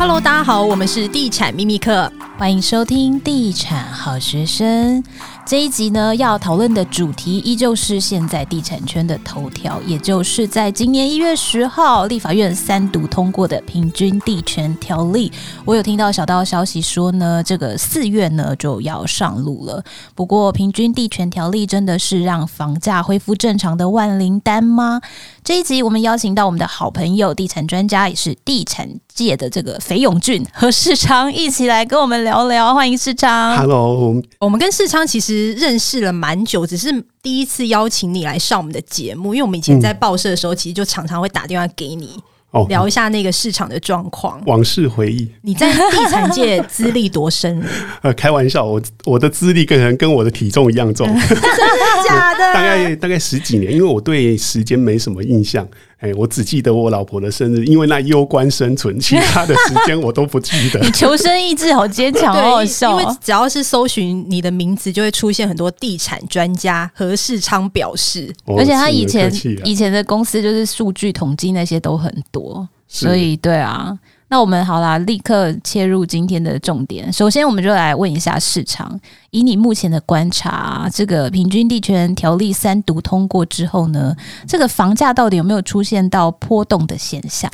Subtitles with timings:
[0.00, 5.04] Hello，大家好，我们是地产秘密课，欢迎收听地产好学生。
[5.44, 15.30] 这一集呢，要讨论的主题依旧是现在地产圈的头条，也就是在今年一月十号，立法院三读通过的平均地权条例。
[15.66, 19.84] 我有听到小道消息说呢，这个四月呢就要上路了。
[20.14, 25.02] 不过，平均地权条例真的是让房价恢复正常的万灵丹吗？
[25.42, 32.74] 这一集我们邀请到我们的好朋友，地产专家，也是地产界的这个肥勇俊和世昌一起来跟我们聊聊。
[32.74, 33.56] 欢迎世昌。
[33.56, 35.50] Hello，我们跟世昌其实。
[35.60, 42.18] 认识了蛮久，只是第一次邀请你来上我们的节目，因为我们以前在报社的时候，其实就常常会打电话给你，
[42.52, 45.30] 嗯、聊一下那个市场的状况，往事回忆。
[45.42, 47.62] 你在地产界资历多深？
[48.02, 52.40] 呃，开玩笑，我我的资历可能跟我的体重一样重， 真的假的？
[52.52, 55.66] 大概大概十几年，因为我对时间没什么印象。
[56.00, 60.80] 哎、欸，我只记得我老婆的生日，因为那攸关生存，其他的时间我都不记得。
[60.84, 62.98] 你求生意志好坚强，好好笑。
[62.98, 73.98] 因为只要是搜寻你的名字，就会出现很多地产专家何世昌表示，哦、而且他以前、啊、以前的公司就是数据统计那些都很多，所以对啊。
[74.32, 77.12] 那我们好啦，立刻切入今天的重点。
[77.12, 79.00] 首先，我们就来问一下市场，
[79.30, 84.14] 以你目前的观察，这个平均地权条例三读通过之后呢，
[84.46, 87.50] 这个房价到底有没有出现到波动的现象？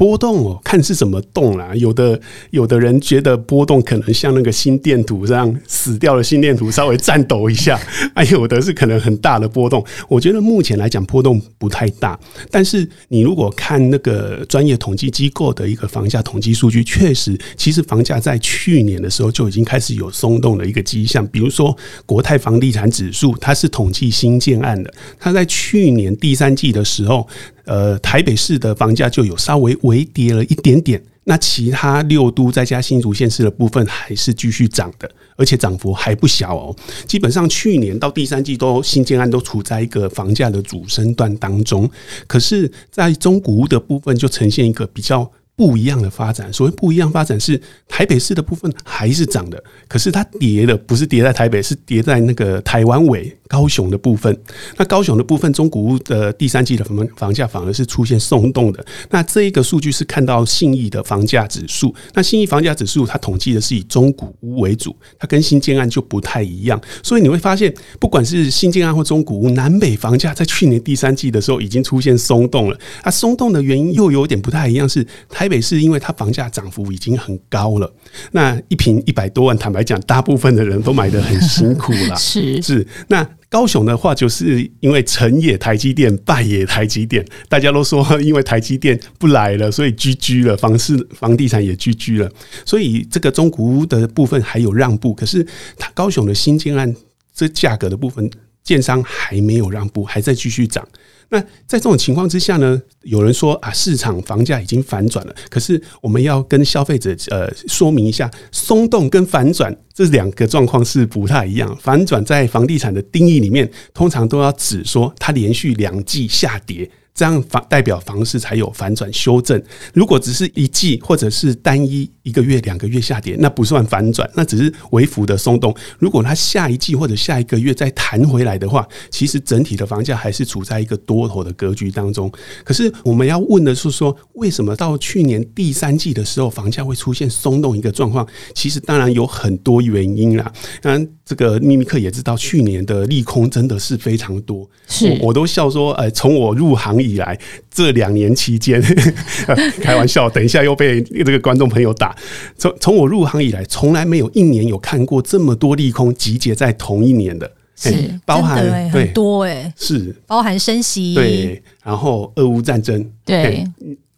[0.00, 1.74] 波动哦，看是怎么动啦。
[1.74, 2.18] 有的
[2.52, 7.78] 有的人觉得波动可能像那个心电图这样死掉的心电图稍微颤抖一下，
[8.14, 9.84] 啊，有的是可能很大的波动。
[10.08, 12.18] 我觉得目前来讲波动不太大，
[12.50, 21.26] 但是你如果看那个专业统计机构的一个房价统计数据，确实，其实房价在去年的时候就已经开始有松动的一个迹象。
[21.26, 21.76] 比如说
[22.06, 27.28] 国泰房地产指数，它是统计新建案的，它在去年第三季的时候。
[27.64, 36.74] 呃，台北市的房价就有稍微微跌了一点点，那其他六都再加新竹县市的部分还是继续涨的，而且涨幅还不小哦。
[37.06, 41.88] 基本上去年到第三季都新建案都处在一个房价的主升段当中，
[42.26, 45.30] 可是，在中古屋的部分就呈现一个比较
[45.60, 46.50] 不一样的发展。
[46.50, 53.36] 所谓不一样发展是台北市的部分还是涨的，可是它跌的不是跌在台北，是跌在那个台湾尾。
[53.50, 54.32] 高雄的部分，
[54.76, 58.86] 那高雄的部分，中古屋的第三季的房房价反而是出现松动的。
[59.10, 61.92] 那这一个数据是看到信义的房价指数。
[62.14, 66.80] 那信义房价指数它统计的是以中古屋为主，它跟新建案就不太一样。
[67.02, 72.78] 所以你会发现，不管是新建案或中古屋，南北房价在去年第三季的时候已经出现松动了。
[73.02, 77.92] 它松动的原因又有点不太一样，是台北市因为它房价涨幅已经很高了，
[78.32, 82.14] 那一平一百多万，坦白讲，大部分的人都买的很辛苦了。
[82.16, 83.28] 是是那。
[83.50, 87.26] 高雄的话，就是因为成也台积电，败也台积电。
[87.48, 92.30] 大家都说，因为台积电不来了，所以居居了，房市房地产也居居了。
[92.64, 95.44] 所以这个中古屋的部分还有让步，可是
[95.76, 96.94] 它高雄的新建案
[97.34, 98.30] 这价格的部分，
[98.62, 100.86] 建商还没有让步，还在继续涨。
[101.32, 105.34] 那在这种情况之下呢，有人说啊，市场房价已经反转了。
[105.48, 111.76] 可是我们要跟消费者呃说明一下，松动跟反转这两个状况是不太一样。
[111.80, 116.90] 反转在房地产的定义里面，通常都要指说它连续两季下跌。
[117.20, 119.62] 这样房代表房市才有反转修正。
[119.92, 125.74] 如果只是一季或者是单一一个月、两个月下跌，那不算反转，那只是微幅的松动。
[125.98, 132.32] 如果它下一季或者下一个月再弹回来的话，其实整体的房价还是处在一个多头的格局当中。
[132.64, 138.26] 可是我们要问的是说，为什么到去年第三季的时候房价会出现松动一个状况？
[138.54, 140.50] 其实当然有很多原因啦。
[140.80, 144.66] 当然，这个秘密客也知道，去年的利空真的是非常多。
[144.88, 147.38] 是我，我都笑说，呃，从我入行以来
[147.70, 148.82] 这两年期间，
[149.80, 152.16] 开玩笑，等一下又被这个观众朋友打。
[152.56, 157.92] 从从我入行以来，从来没有一年有看过这么多利空集结在同一年的，是
[158.24, 160.14] 包含对很多哎，是。
[160.26, 163.64] 包含升息，对，然后俄乌战争，对，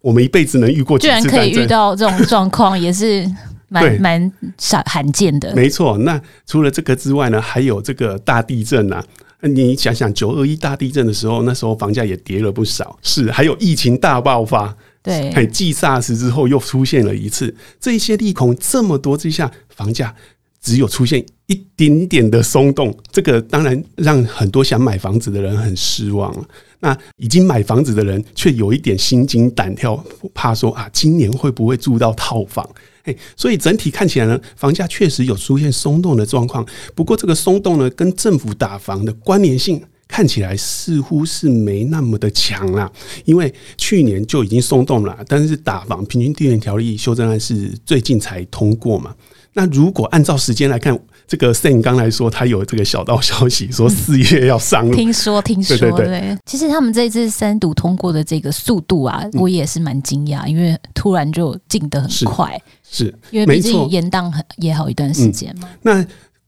[0.00, 3.28] 我们一辈子能遇过居然可以遇到这种状况，也是
[3.68, 5.54] 蛮蛮少罕见的。
[5.54, 9.02] 没错，那除了这个之外呢，还有这个大地震啊。
[9.48, 12.98] 你想想，九二一大地震的时候，那时候房价也跌了不少。
[13.02, 17.54] 是，还有疫情大爆发，对，继 SARS 之后又出现了一次。
[17.80, 20.14] 这些利空这么多之下，房价
[20.62, 26.32] 只有出现一点点的松动，这个当然让很多想买房子的人很失望。
[26.78, 32.68] 那已经买房子的人却有一点心惊胆跳，怕说啊，今年会不会住到套房？
[33.04, 36.64] 哎，所以整体看起来呢，房价确实有出现松动的状况。
[36.94, 42.90] 不过，这个松动呢，跟政府打房的关联性看起来似乎是没那么的强啦。
[43.24, 49.14] 因为去年就已经松动了，但是打房平均地权条例修正案是最近才通过嘛。
[49.54, 54.94] 那如果按照时间来看，这个 Sam 刚来说他有这个小道消息，说四月要上路。
[54.94, 56.20] 听说，听说，对对对。
[56.20, 62.58] 对，其实他们这次三读通过的这个速度啊，我也是蛮惊讶，因为突然就进得很快。
[62.82, 65.68] 是，是因为毕竟延宕很也好一段时间嘛。
[65.82, 66.02] 那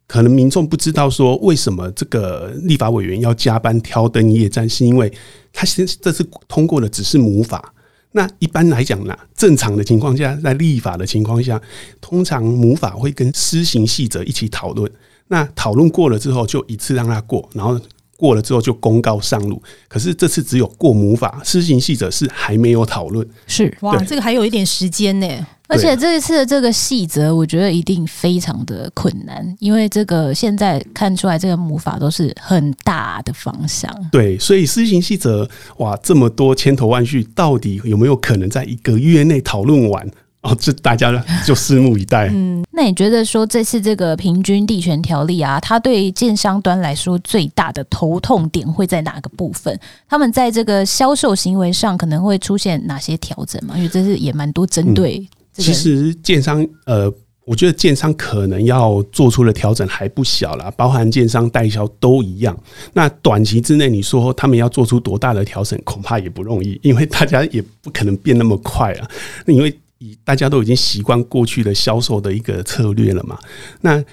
[0.06, 5.12] 可能民众不知道说，为什么这个立法委员要加班挑灯夜战，是因为
[5.52, 7.74] 他现这次通过的只是母法。
[8.16, 11.61] 那一般来讲呢，正常的情况下，在立法的情况下，
[12.00, 14.88] 通常母法会跟施行细则一起讨论。
[15.26, 17.81] 那讨论过了之后，就一次让它过，然后
[18.16, 19.62] 过了之后就公告上路。
[19.88, 23.26] 可是这次只有过母法，施行细则是还没有讨论。
[23.46, 25.26] 是哇，这个还有一点时间呢。
[25.66, 33.90] 而且这一次的这个细则，我觉得一定非常的困难，因为这个现在看出来，这个母法都是很大的方向。
[34.12, 40.06] 对，所以施行细则，哇，这么多千头万绪，到底有没有可能在一个月内讨论完？
[40.44, 41.11] 哦，这大家
[41.44, 42.29] 就拭目以待。
[42.32, 49.79] 嗯，那你觉得说这次这个平均地权条例啊，它对建商端来说最大的头痛点会在哪个部分？
[50.06, 53.75] 他们在这个销售行为上可能会出现哪些调整吗？
[53.76, 55.29] 因为这是也蛮多针对、嗯。
[55.56, 57.11] 其实建商，呃，
[57.47, 62.55] 我觉得建商可能要做出的调整还不小啦，包含建商代销都一样。
[62.93, 69.08] 那短期之内，你说他们要做出多大的调整，恐怕也不容易，因为大家也不可能变那么快啊。
[69.47, 73.38] 那因为以大家都已经习惯过去的销售的一个策略了嘛，
[73.81, 74.05] 那。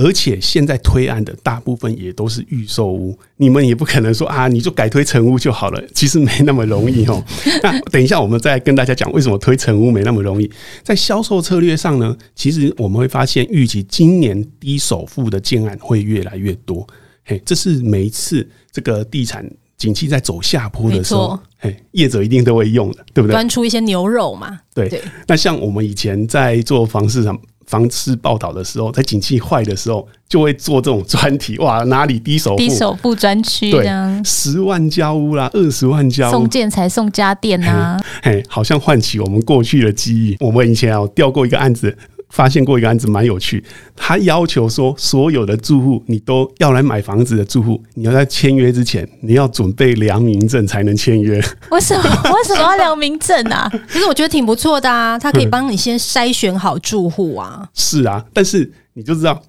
[0.00, 7.20] 而且现在推案的大部分也都是预售屋，你们也不可能说啊，你就改推成屋就好了，其实没那么容易哦。
[7.64, 10.48] 那等一下我们再跟大家讲为什么推成屋没那么容易。
[10.84, 16.86] 在销售策略上呢，其实我们会发现，预计今年低首付的建案会越来越多。
[17.24, 19.44] 嘿，这是每一次这个地产
[19.78, 23.32] 景气在走下坡的时候，哎，业者一定都会用的，对不对？
[23.32, 24.60] 端出一些牛肉嘛。
[24.74, 24.88] 对。
[24.88, 25.00] 对。
[25.26, 27.38] 那像我们以前在做房市场。
[27.68, 31.58] 房市报道的时候，在景气坏的时候，就会做这种专题。
[31.58, 32.56] 哇，哪里低首付？
[32.56, 33.86] 低首付专区，对，
[34.24, 40.34] 十万交屋啦，二十万交屋，送建材、送家电啊，嘿，好像唤起我们过去的记忆。
[40.40, 41.94] 我们以前啊调过一个案子。
[42.30, 43.62] 发现过一个案子蛮有趣，
[43.96, 51.42] 他要求说，所有的住户，你都要来买房子的住户，你要在签约之前，你要准备良民证才能签约。
[51.70, 52.04] 为什么？
[52.32, 53.70] 为什么要良民证啊？
[53.90, 57.68] 其实我觉得挺不错的啊，他可以帮你先筛选好住户啊。
[57.74, 59.42] 是啊，但是你就知道，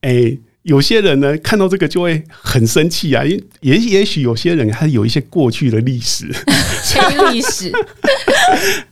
[0.00, 6.30] 哎、欸，有些人呢看到这个就会很生气啊，因也也许有些人他有一些过去的历史，
[6.94, 7.72] 黑 历史。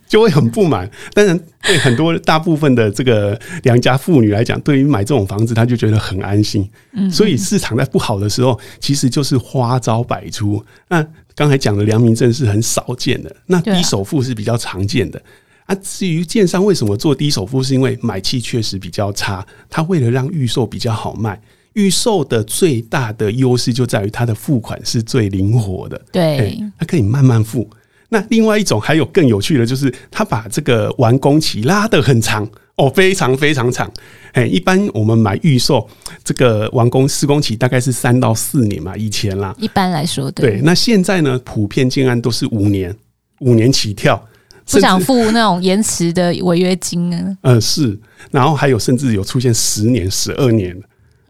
[0.07, 6.69] 就会很不满，当然对很多大部分的这个良家妇女来讲，对于买这种房子，她就觉得很安心。
[7.11, 10.63] 所以市场在不好的时候，其实就是花招百出。
[10.89, 11.03] 那
[11.35, 15.19] 刚才讲的良民证是很少见的，那低首付是比较常见的。
[15.65, 19.43] 啊，至于建商为什么做低首付，是因为买气确实比较差。
[19.67, 21.41] 他为了让预售比较好卖，
[21.73, 27.69] 预售的最大的优势就在于它的付款是最灵活的，对，它可以慢慢付。
[28.09, 33.91] 那另外一种还有更有趣的就是，它把这个完工期拉得很长哦，非常非常长。
[34.33, 35.89] 哎，一般我们买预售
[36.23, 39.55] 这个完工施工期大概是三到四年嘛，以前啦。
[39.57, 40.51] 一般来说，对。
[40.51, 42.95] 对，那现在呢，普遍建案都是五年，
[43.39, 44.23] 五年起跳，
[44.69, 47.37] 不想付那种延迟的违约金啊。
[47.41, 47.97] 嗯，是。
[48.29, 50.79] 然后还有甚至有出现十年、十二年。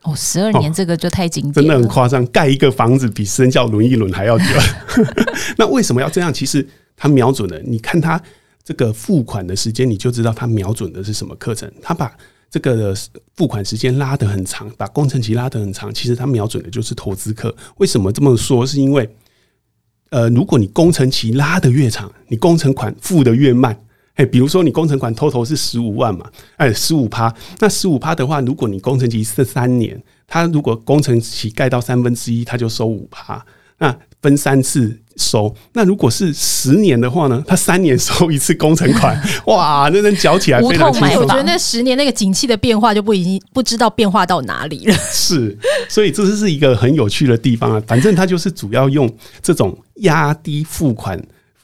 [0.03, 2.25] 哦，十二年这个就太经典了，真的很夸张。
[2.27, 4.45] 盖一个房子比生肖轮一轮还要久。
[5.57, 6.33] 那为什么要这样？
[6.33, 6.67] 其实
[6.97, 8.21] 他瞄准了，你看他
[8.63, 11.71] 这个付款的时间，你就知道他瞄准的是什么课程。
[11.81, 12.11] 他把
[12.51, 12.95] 这个
[13.35, 15.93] 付款时间拉得很长，把工程期拉得很长。
[15.93, 17.55] 其实他瞄准的就是投资客。
[17.77, 18.65] 为什么这么说？
[18.65, 19.09] 是因为，
[20.09, 23.77] 呃，如果你工程期拉得越长，你工程款付得越慢。
[24.15, 33.43] 哎，比如说你工程款 total 是十五万嘛，哎，十五趴，那十五趴的话，如果你工程期是三年，他如果工程期盖到三分之一，他就收五趴，
[33.79, 35.53] 那分三次收。
[35.73, 41.23] 那如果是十年的话呢，他三年收一次工程款， 哇，那能缴起来非常轻松。
[41.23, 44.93] 我觉得那十年那个景气的变化就不已经不知道变化到哪里了。
[44.93, 45.57] 是，
[45.89, 47.81] 所以这是一个很有趣的地方啊。
[47.87, 51.19] 反正他就是主要用这种压低付款。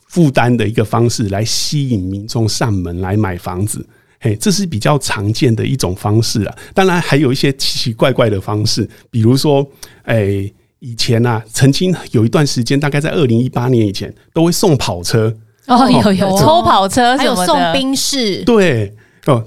[0.10, 3.88] 负担的一个方式来吸引民众上门来买房子，
[4.20, 6.56] 嘿，这是比较常见的一种方式啊。
[6.74, 9.66] 当然还有一些奇奇怪怪的方式，比如说，
[10.04, 15.34] 哎、欸，以前啊，曾经有一段时间，大概在二零一八年以前，都会送跑车
[15.68, 18.94] 哦，有有抽跑车，还有送冰士，对
[19.26, 19.46] 哦。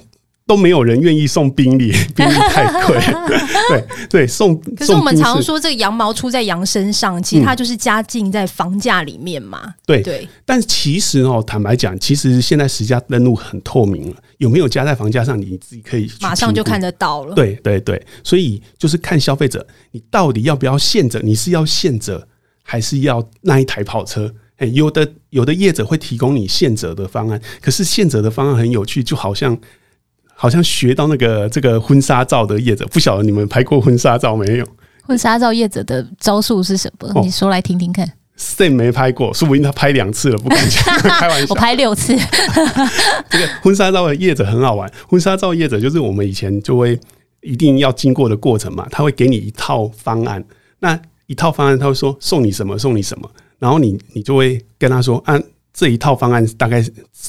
[0.53, 3.01] 都没有人愿意送宾利， 宾利太贵。
[3.71, 4.55] 对对，送。
[4.77, 9.63] 可是我们常说，这个羊毛出在羊身上，其实它就是加进在房价里面嘛。
[9.65, 10.29] 嗯、对对。
[10.45, 17.35] 但其实哦，坦白讲，其实现在实价登录很透明了，有没有加在房价上，你自己可以马上就看得到了。
[17.35, 21.19] 对对对，所以就是看消费者，你到底要不要现折？
[21.23, 22.29] 你是要现折，
[22.63, 24.31] 还是要那一台跑车？
[24.59, 29.59] 哎，有的有的业者会提供你现折的方案，可是现折的方案很有趣，就好像。
[30.35, 34.67] 好像学到那个这个婚纱照的业者，不晓得你们拍过婚纱照没有？
[35.05, 37.23] 婚纱照业者的招数是什么？
[37.23, 38.11] 你说来听听看。
[38.39, 41.47] Sam 没拍过，说不定他拍两次了，不敢讲， 开玩笑。
[41.51, 42.17] 我拍六次。
[43.31, 46.99] 这个婚纱照的业者很好玩，婚纱照业者就是我们以前就会
[47.41, 50.43] 一定要经过的过程嘛，他会给你一套方案，
[50.81, 55.43] 那一套方案他会说送你什么送你什么，然后你你就会跟他说按。
[55.73, 56.85] 这一套方案大概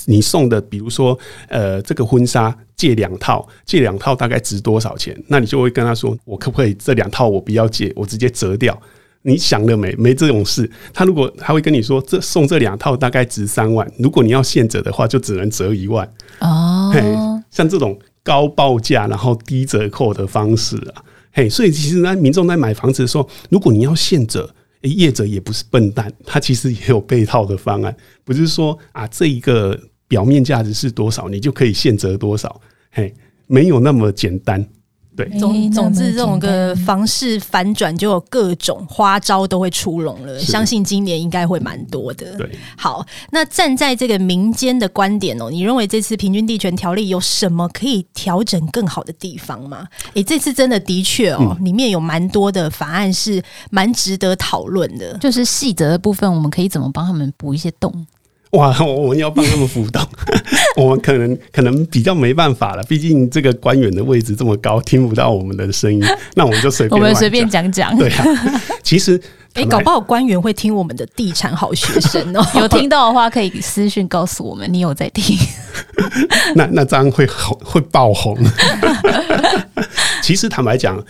[0.05, 5.17] 你送的，比如说，呃，这个婚纱借两套，借两套大概值多少钱？
[5.27, 8.77] 那你就会跟他说，我可不可以这两套我不要借，我直接折掉？
[9.21, 9.95] 你想了没？
[9.95, 10.69] 没这种事。
[10.93, 16.05] 他如果他会跟你说，这送这两套大概值三万，如果你要现折的话，就只能折一万。
[16.39, 17.01] 哦，嘿，
[17.49, 24.53] 像这种高报价然后低折扣的方式啊，嘿，所以其实呢，民众在买房子的时候，如果你要现折。
[24.89, 32.61] 业者也不是笨蛋，他其实也有配套的方案，不是说啊，这一个表面价值是多少，你就可以现折多少，
[32.91, 33.13] 嘿，
[33.47, 34.67] 没有那么简单。
[35.15, 40.39] 对，总总之，这种个房市反转就有各种花招都会出笼了。
[40.39, 42.35] 相信今年应该会蛮多的。
[42.35, 49.87] 对，好，那站在这个民间的观点哦，你认为这次平均地权条例有什么可以调整更好的地方吗？
[50.15, 58.07] 诶，这次真的的确哦，里面有蛮多的法案是蛮值得讨论的，就是细则的部分，我们可以怎么帮他们补一些洞？
[58.53, 60.07] 哇，我们要帮他们辅导，
[60.77, 66.03] 我们可能可能比较没办法了，毕竟这个官员的位置这么高，听不到我们的声音，
[66.35, 67.97] 那我们就随便 我们随便讲讲。
[67.97, 68.23] 对啊，
[68.83, 69.19] 其实
[69.53, 75.35] 哎、欸，搞不好官员会听我们的地产好学生哦，有听到的话可以私讯告诉我们，你有在听。
[76.55, 78.37] 那那这样会红会爆红。
[80.21, 81.03] 其实坦白讲，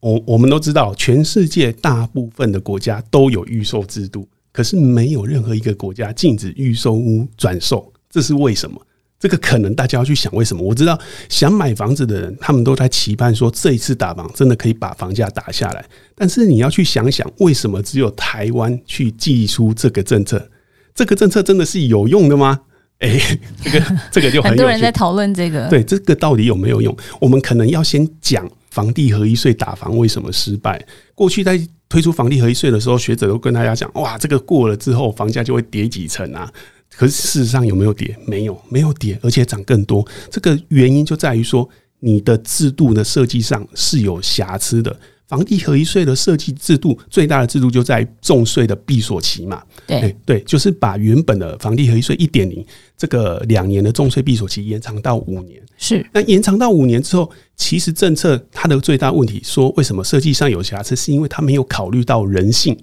[0.00, 4.28] 我我们都知道，全世界大部分的国家都有预售制度。
[4.56, 8.80] 可是没有任何一个国家禁止预售屋转售，这是为什么？
[9.20, 10.62] 这个可能大家要去想为什么。
[10.62, 10.98] 我知道
[11.28, 15.84] 想买房子的人，他们都在期盼说这一次打房真的可以把房价打下来。
[16.14, 20.48] 但是你要去想想，为什么只有台湾去祭出这个政策？
[20.94, 22.58] 这个政策真的是有用的吗？
[23.00, 23.20] 哎，
[23.62, 25.68] 这个这个就很，很多人在讨论这个。
[25.68, 26.96] 对，这个到底有没有用？
[27.20, 30.82] 我们可能要先讲房地合一税打房为什么失败。
[31.14, 36.52] 过去在推出房地合一税的时候，学者都跟大家讲：哇，这个过了之后，房价就会跌几成啊！
[36.90, 38.16] 可是事实上有没有跌？
[38.26, 40.06] 没有，没有跌，而且涨更多。
[40.30, 41.68] 这个原因就在于说，
[42.00, 44.98] 你的制度的设计上是有瑕疵的。
[45.28, 52.64] 房地合一税的设计制度最大的制度就在重税的闭锁期嘛，对对，就是把原本的房地合一税一点零
[52.96, 55.60] 这个两年的重税闭锁期延长到五年。
[55.76, 62.78] 是，那延长到五年之后，其实政策它的最大问题说为什么设计上有瑕疵，是因为它没有考虑到人性。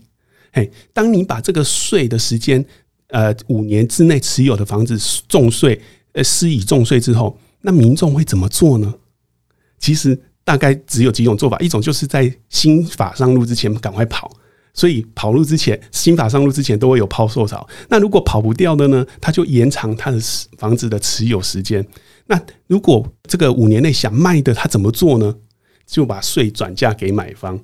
[0.51, 2.63] 嘿，当你把这个税的时间
[3.07, 5.81] 呃五年之内持有的房子重税
[6.11, 8.93] 呃施以重税之后，那民众会怎么做呢？
[9.79, 10.19] 其实。
[10.43, 14.29] 大概只有几种做法，一种就是在新法上路之前赶快跑，
[14.73, 17.65] 所以跑路之前，新法上路之前都会有抛售潮。
[17.89, 20.19] 那如果跑不掉的呢，他就延长他的
[20.57, 21.85] 房子的持有时间。
[22.27, 25.35] 那如果这个五年内想卖的，他怎么做呢？
[25.85, 27.59] 就把税转嫁给买方。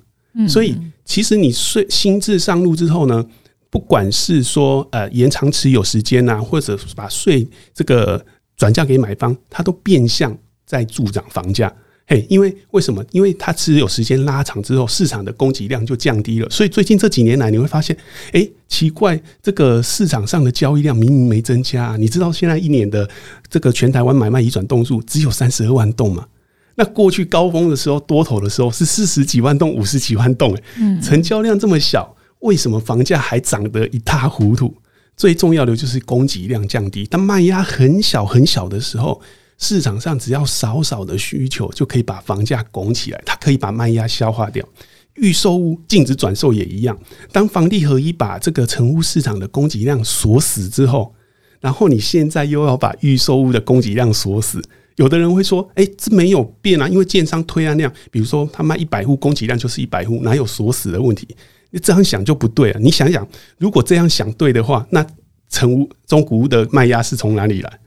[0.46, 3.26] 所以其实你税新制上路之后呢，
[3.68, 8.24] 不管是说呃延长持有时间啊，或者把税这个
[8.56, 11.74] 转嫁给买方，它都变相在助长房价。
[12.10, 13.04] 嘿，因为为什么？
[13.12, 16.50] 因为它持有时间拉长之后，市场的供给量就降低了。
[16.50, 17.96] 所以最近这几年来，你会发现，
[18.32, 21.96] 哎，奇怪，这个市场上的交易量明明没增加啊。
[21.96, 23.08] 你知道现在一年的
[23.48, 26.26] 这个全台湾买卖移转栋数只有三十二万栋吗？
[26.74, 34.74] 那过去高峰的时候，多头的时候是四十几万栋、五十几万栋，哎，成交量这么小，为什么房价还涨得一塌糊涂？
[35.16, 39.22] 最重要的就是供给量降低，当卖压很小很小的时候。
[39.60, 44.66] 市场上只要少少的需求，就可以把房价拱起来，它可以把卖压消化掉。
[45.14, 46.98] 预售屋禁止转售也一样。
[47.30, 51.14] 当房地合一把这个成屋市场的供给量锁死之后，
[51.60, 54.62] 然后你现在又要把预售屋的供给量锁死，
[54.96, 61.28] 有的人会说：“哎，这没有变啊，因为建商推案量，比如说他卖一百户，供给量就是一百户，哪有锁死的问题？”
[61.72, 62.80] 你这样想就不对了。
[62.80, 65.06] 你想想，如果这样想对的话，那
[65.50, 67.78] 成屋中古屋的卖压是从哪里来？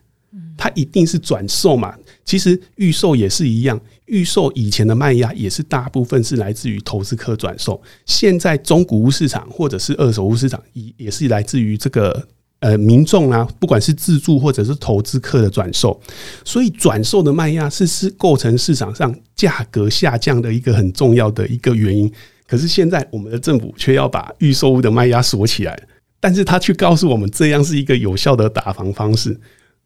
[0.57, 1.95] 它一定是转售嘛。
[2.25, 12.27] 其实预售也是一样，预售以前的卖压也是大部分是来自于投资客转售，现在中古屋市场或者是二手屋市场也也是来自于这个。
[12.59, 15.99] 呃，民众啊，不管是自住或者是投资客的转售，
[16.45, 22.09] 所以转售的卖压是是构成市场上价格下降的一个很重要的一个原因。
[22.47, 25.77] 可是现在我们的政府却要把预售屋的卖压锁起来，
[26.21, 29.37] 但是他却告诉我们这样是一个有效的打房方式。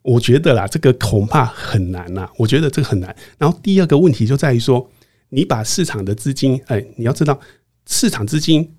[0.07, 2.27] 我觉得啦，这个恐怕很难呐。
[2.37, 3.13] 我觉得这个很难。
[3.37, 4.89] 然后第二个问题就在于说，
[5.29, 7.37] 你把市场的资金，哎，你要知道
[7.85, 8.73] 市场资金。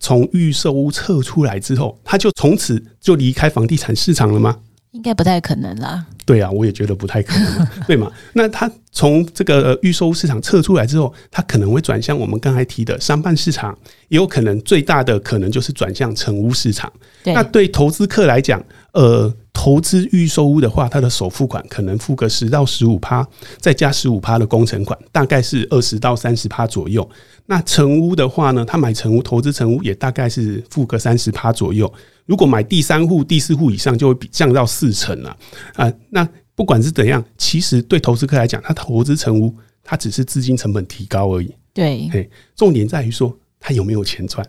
[0.00, 4.58] 从预售屋撤出来之后，它就从此就离开房地产市场了吗？
[4.90, 6.04] 应该不太可能啦。
[6.26, 8.12] 对啊，我也觉得不太可能，对嘛？
[8.34, 13.76] 那它从这个预售屋市场撤出来之后，它可能会转向我们刚才提的商办市场，
[14.08, 16.92] 也有可能最大的可能就是转向成屋市场。
[17.22, 18.62] 对那对投资客来讲，
[18.92, 27.08] 呃，投资预售屋的话，它的首付款可能付个十到十五趴，再加十五趴的工程款，大概是二十到三十趴左右。
[27.46, 31.90] 那成屋的话呢，他买成屋投资成屋也大概是付个三十趴左右。
[32.26, 35.34] 如果买第三户、第四户以上，就会比降到四成了
[35.76, 35.90] 啊。
[36.10, 41.50] 那不管是怎样，其实对投资客来讲，他投资成屋，他只是资金成本提高而已。
[41.72, 44.46] 对，嘿，重点在于说他有没有钱赚。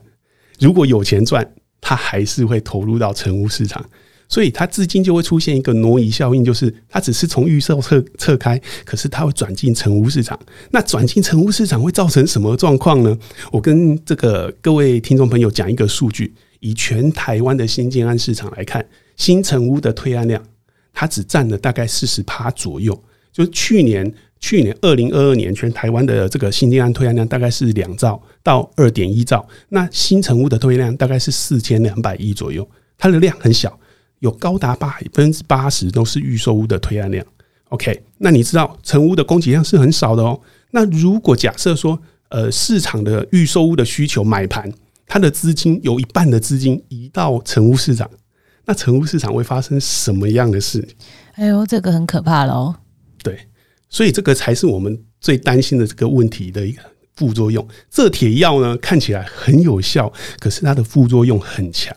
[0.60, 3.82] 如果有钱赚，他还是会投入到成屋市场。
[4.28, 10.40] 所以它资金就会出现一个挪移效应，就是它只是从预售撤撤开，可是它会转进成屋市场。
[10.72, 13.18] 那转进成屋市场会造成什么状况呢？
[13.52, 20.44] 我跟这个各位听众朋友讲一个数据：以全台湾的新建案市场来看，新成屋的推案量，
[20.92, 23.00] 它只占了大概四十趴左右。
[23.32, 32.68] 就去年，去年二零二二年，全台湾的这个新建案推案量大概是两兆到二点一兆，那新成屋的推案量大概是四千两百亿左右，
[32.98, 33.78] 它的量很小。
[34.26, 37.24] 有高达百分之八十都是预售屋的推案量
[37.70, 38.04] ，OK？
[38.18, 40.42] 那你知道成屋的供给量是很少的哦。
[40.72, 44.72] 那如果假设说，呃，市场的预售屋的需求买盘，
[45.06, 48.10] 它的资金有一半的资金移到成屋市场，
[48.66, 50.86] 那成屋市场会发生什么样的事？
[51.36, 52.74] 哎呦，这个很可怕喽。
[53.22, 53.48] 对，
[53.90, 56.82] 所以这个才是我们最担心的这个问题的一个
[57.16, 57.66] 副作用。
[57.92, 61.96] 这铁药呢，看起来很有效，可是它的副作用很强。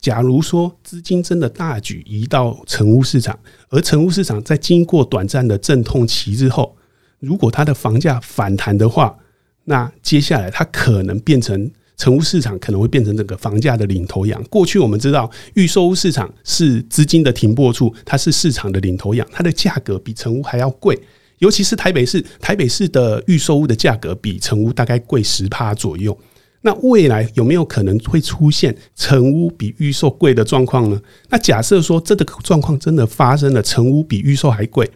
[0.00, 6.76] 假如说资金真的大举移到成屋市场，而成屋市场在经过短暂的阵痛期之后，
[7.18, 9.18] 如果它的房价反弹的话，
[9.64, 14.40] 那接下来它可能变成成屋市场可能会变成整个房价的领头羊。
[14.44, 20.96] 过去我们知道预售屋市场是资金的停泊处，它是市场的领头羊，它的价格比成屋还要贵，
[21.38, 26.16] 尤其是台北市，台北市的预售屋的价格比成屋大概贵十趴左右。
[26.62, 31.00] 那未来有没有可能会出现成屋比预售贵的状况呢？
[31.30, 34.90] 那假设说这个状况真的发生了，成屋比预售还贵，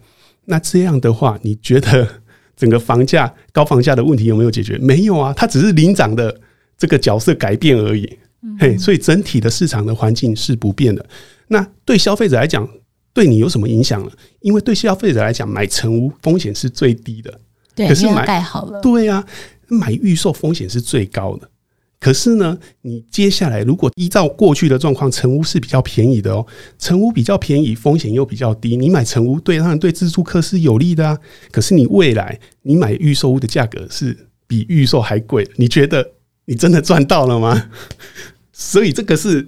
[0.45, 2.07] 那这样的话，你觉得
[2.55, 4.77] 整个房价高房价的问题有没有解决？
[4.77, 6.37] 没有啊，它只是领涨的
[6.77, 8.17] 这个角色改变而已。
[8.59, 11.05] 嘿，所以整体的市场的环境是不变的。
[11.47, 12.67] 那对消费者来讲，
[13.13, 14.11] 对你有什么影响呢？
[14.41, 17.39] 因为对消费者来讲，买成屋风险是最低的，
[17.73, 19.25] 对，可是买盖好了，对啊，
[19.69, 21.49] 买预售风险是最高的。
[22.03, 26.45] 可是呢，你接下来如果依照过去的状况，成屋是比较便宜的哦。
[26.77, 28.75] 成屋比较便宜，风险又比较低。
[28.75, 31.17] 你买成屋，对，当然对自住客是有利的啊。
[31.49, 36.05] 可是你未来你买预售屋的价格是比预售还贵，你觉得
[36.43, 37.69] 你真的赚到了吗？
[38.51, 39.47] 所以这个是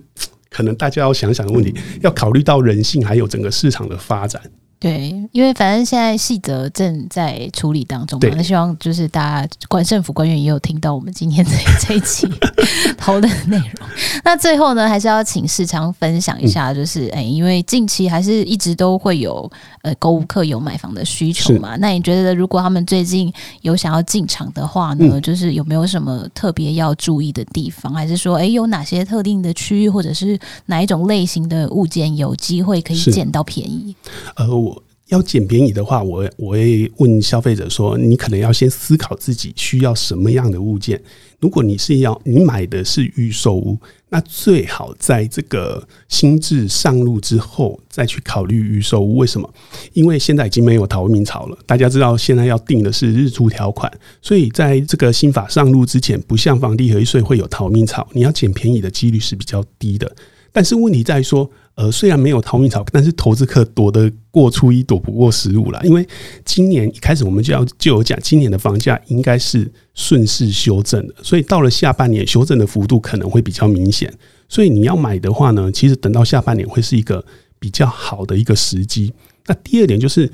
[0.49, 4.41] 可能大家要想想的问题，要考虑到人性，还有整个市场的发展。
[4.77, 12.27] 对，因为反正现在细则正在处理当中嘛，那希望就是大家官政府官员也有听到我们今天这这一期
[12.97, 13.89] 讨论的内容。
[14.23, 19.49] 那最后呢，还是要请市场分享一下，就是哎、嗯，因为近期还是一直都会有
[19.81, 21.75] 呃购物客有买房的需求嘛。
[21.77, 33.95] 那你觉得如果他们最近有想要进场的话呢，嗯、就是有没有什么特别要注意的地方，还是说哎有哪些特定的区域或者是哪一种类型的物件有机会可以捡到便宜？
[34.35, 34.74] 呃，我。
[35.09, 40.99] 要捡便宜的话，我我会问消费者说：你可能要先思考自己需要什么样的物件。
[41.39, 43.77] 如果你是要你买的是预售屋，
[44.09, 49.17] 那最好在这个新制上路之后再去考虑预售屋。
[49.17, 49.47] 为什么？
[49.93, 51.57] 因为现在已经没有逃命潮了。
[51.67, 53.91] 大家知道，现在要定的是日租条款，
[54.23, 60.11] 所以在这个新法上路之前，不像房地合一税会有逃命潮，你要捡便宜的几率是比较低的。
[60.51, 65.79] 但是问题在于说，呃，虽然没有淘米草，但是投资客躲得过初一，躲不过十五啦。
[65.83, 66.07] 因为
[66.43, 74.13] 今年一开始我们就要就有讲，今年的房价应该是顺势修正的，所以到了下半年，修正的幅度可能会比较明显。
[74.47, 77.23] 所以你要买的话呢，其实等到下半年会是一个
[77.59, 79.13] 比较好的一个时机。
[79.47, 80.31] 那第二点就是。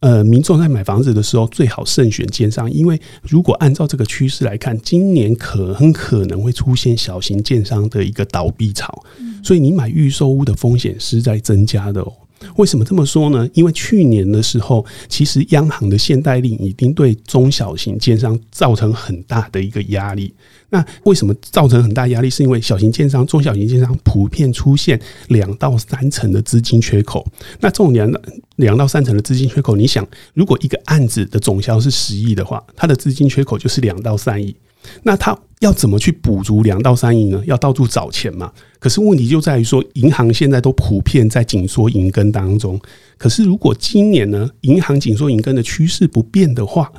[0.00, 9.02] 呃，民众在买房子的时候最好慎选建商，因为如果按照这个趋势来看，今年可很可能会出现小型建商的一个倒闭潮，
[9.42, 12.12] 所以你买预售屋的风险是在增加的哦。
[12.56, 13.48] 为什么这么说呢？
[13.54, 20.32] 因为去年的时候，其实央行的限贷令已经对中小型建商造成很大的一个压力。
[20.70, 22.28] 那为什么造成很大压力？
[22.28, 27.26] 是因为小型建商、中小型建商普遍出现两到三成的资金缺口。
[27.60, 28.12] 那这种两
[28.56, 34.54] 两到三成的资金缺口，你想，如果一个案子的总销是十亿的话，它的资金缺口就是两到三亿。
[35.02, 37.42] 那他要怎么去补足两到三亿呢？
[37.46, 38.52] 要到处找钱嘛。
[38.78, 42.80] 可是问题就在于说，银行现在都普遍在紧缩银根当中。
[43.16, 46.90] 可是如果今年呢，银行紧缩银根的趋势不变的话，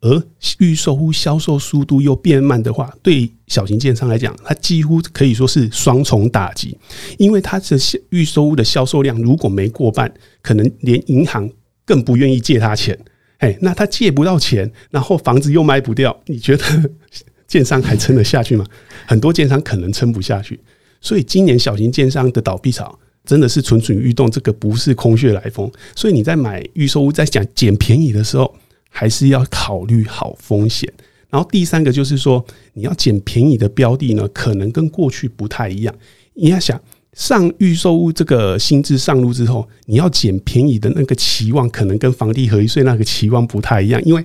[0.00, 0.22] 而
[0.58, 6.76] 预售屋销售速度又变慢的话，对小型建商来讲，它几乎可以说是双重打击。
[7.18, 7.76] 因为它的
[8.10, 11.50] 预售屋的销售量如果没过半，可能连银行
[11.84, 12.98] 更不愿意借他钱。
[13.38, 16.64] 哎，那他借不到钱，然后房子又卖不掉，你觉得
[17.46, 18.64] 建商还撑得下去吗？
[19.06, 20.58] 很多建商可能撑不下去，
[21.00, 25.70] 所以今年小型建商的倒闭潮真的是蠢蠢欲动，这个不是空穴来风。
[25.94, 28.54] 所以你在买预售屋，在讲捡便宜的时候，
[28.88, 30.92] 还是要考虑好风险。
[31.28, 35.94] 然后第三个就是说，你要捡便宜的标的呢，可能跟过去不太一样。
[36.34, 36.80] 你要想。
[37.16, 44.00] 上预售屋这个新制上路之后，你要捡便宜的那个期望，可能跟房地合一税那个期望不太一样。
[44.04, 44.24] 因为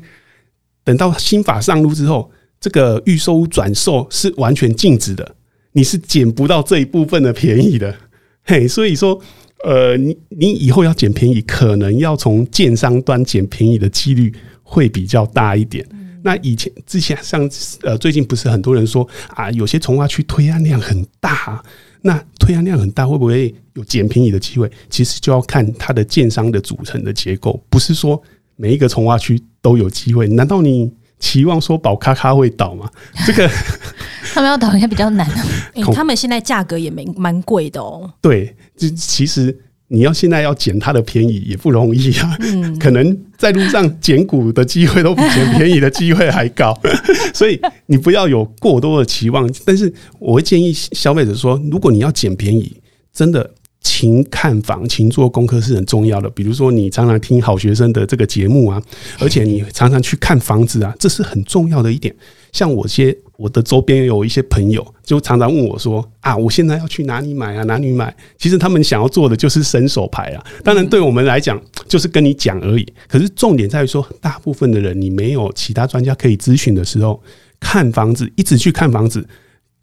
[0.83, 5.35] 等到新法上路之后，这个预售屋转售是完全禁止的，
[5.71, 7.95] 你是捡不到这一部分的便宜的。
[8.43, 9.17] 嘿，所以说，
[9.63, 15.87] 呃，你你以后要捡便宜，可能要从建商端捡便宜的几率会比较大一点。
[16.23, 17.49] 那以前之前像
[17.83, 21.63] 呃，最近不是很多人说啊，有些从化区推案量很大啊。
[22.01, 24.69] 那推案量很大，会不会有捡便宜的机会？
[24.89, 28.21] 其实就要看它的建商的组成的结构，不是说
[28.55, 30.27] 每一个从挖区都有机会。
[30.27, 32.89] 难道你期望说宝咖咖会倒吗？
[33.25, 33.49] 这 个
[34.33, 35.27] 他们要倒应该比较难。
[35.75, 38.11] 欸，他们现在价格也蛮蛮贵的哦。
[38.21, 39.57] 对，就其实。
[39.93, 42.37] 你要现在要捡它的便宜也不容易啊，
[42.79, 46.73] 可能在路上捡股的机会都比捡便宜的机会还高，
[47.35, 49.51] 所以你不要有过多的期望。
[49.65, 52.73] 但是我会建议消费者说，如果你要捡便宜，
[53.13, 56.29] 真的勤看房、勤做功课是很重要的。
[56.29, 58.81] 比如说，你常常听好学生的这个节目啊，
[59.19, 62.15] 而且你常常去看房子啊，这是很重要的一点。
[62.53, 67.63] 像我些我的周边有一些朋友，就常常问我说：“啊，我现在要去哪里买啊？
[67.63, 70.45] 哪里买？”其实他们想要做的就是伸手牌啊。
[70.63, 72.93] 当然，对我们来讲，就是跟你讲而已。
[73.07, 77.19] 可是重点在于说，大部分的人你没有其他专家可以咨询的时候，
[77.59, 79.27] 看房子一直去看房子，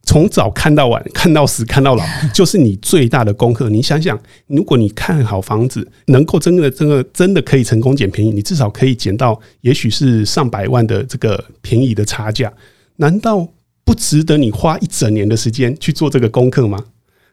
[0.04, 3.68] 从早看到晚，看到死看到老， 就是你最大的功课。
[3.68, 4.16] 你想想，
[4.46, 12.52] 如果你看好房子，能够真的、真的、真的可以成功捡便宜，你至少可以捡到，也许是上百万的这个便宜的差价。
[12.98, 13.48] 难道
[13.84, 16.78] 不值得你花一整年的时间去做这个功课吗？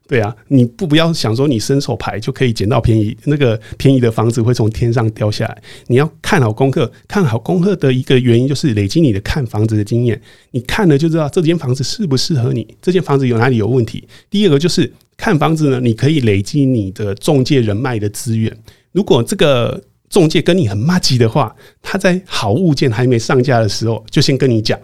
[0.07, 5.57] 对啊，你不不要想说你伸手牌就可以捡到便宜，那个便宜的房子会从天上掉下来。
[5.87, 10.21] 你要看好功课，看好功课的一个原因就是累积你的看房子的经验。
[10.51, 14.07] 你看了就知道这间房子适不适合你，这间房子有哪里有问题。
[14.29, 18.55] 第二个就是看房子呢，你可以累积你的中介人脉的资源。
[18.91, 24.79] 如果这个中介跟你很麻吉的话，他在好物件还没上架的时候就先跟你讲。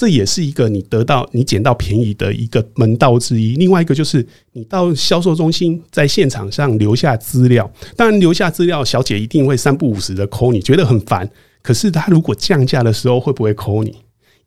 [0.00, 3.54] 这也是一个你得到、你捡到便宜的一个门道之一。
[3.56, 7.70] 另外一个就是，你到销售中心，在现场上留下资料。
[7.96, 11.30] 当然，留下资料，小姐一定会三不五时的 call 你，觉得很烦。
[11.60, 13.94] 可是，她如果降价的时候，会不会 call 你？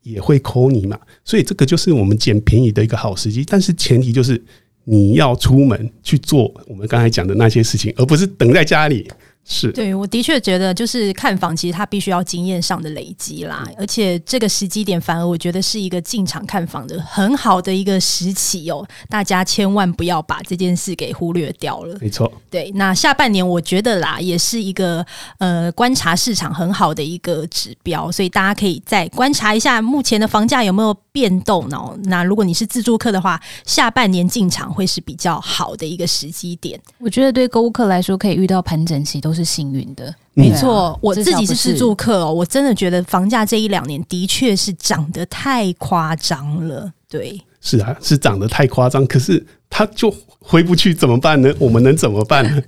[0.02, 0.98] 也会 call 你嘛。
[1.24, 3.44] 所以，这个就是我们捡便宜的一个好时机。
[3.46, 4.42] 但是，前提就是
[4.82, 9.08] 你要出门去做我们刚才讲的那些事情，而不是等在家里。
[9.44, 9.70] 是。
[9.72, 21.96] 对，我的确觉得就是看房，其实它必须要经验上的累积啦，而且这个时机点反而我觉得是一个进场看房的很好的一个时期哦，大家千万不要把这件事给忽略掉了。
[22.00, 25.04] 没错，对，那下半年我觉得啦，也是一个
[25.38, 31.96] 呃观察市场很好的一个指标，所以大家可以再观察一下目前的房价有没有变动哦。
[32.06, 36.78] 那如果你是自助客的话，下半年进场会是比较好的一个时机点。
[36.98, 40.98] 我觉得对购物客来说，可以遇到盘整期都是幸运的，没错。
[41.00, 46.92] 我自己是自住客哦，我真的觉得房价这一两年的确是涨得太夸张了。
[47.08, 51.54] 对，是啊，是涨得太夸张，可是它就回不去，怎么办呢？
[51.60, 52.60] 我们能怎么办呢？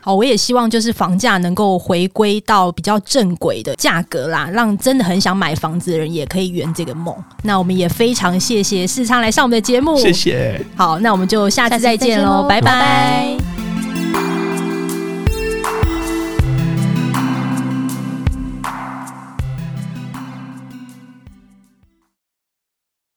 [0.00, 7.14] 好，我也希望就是房价能够回归到比较正轨的价格啦，让真的很想买房子的人也可以圆这个梦。
[7.42, 10.60] 那我们也非常谢谢世昌来上我们的节目，谢谢。
[10.76, 13.59] 好，那我们就下次再见喽，拜拜。